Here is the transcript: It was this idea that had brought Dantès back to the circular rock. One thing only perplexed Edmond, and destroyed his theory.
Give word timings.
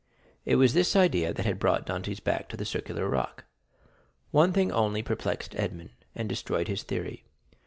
It 0.45 0.55
was 0.55 0.73
this 0.73 0.95
idea 0.95 1.31
that 1.31 1.45
had 1.45 1.59
brought 1.59 1.85
Dantès 1.85 2.23
back 2.23 2.49
to 2.49 2.57
the 2.57 2.65
circular 2.65 3.07
rock. 3.07 3.45
One 4.31 4.51
thing 4.51 4.71
only 4.71 5.03
perplexed 5.03 5.53
Edmond, 5.55 5.91
and 6.15 6.27
destroyed 6.27 6.67
his 6.67 6.81
theory. 6.81 7.23